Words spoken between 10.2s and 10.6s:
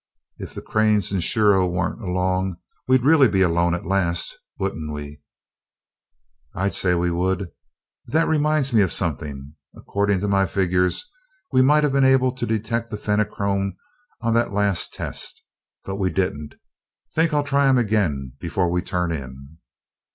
to my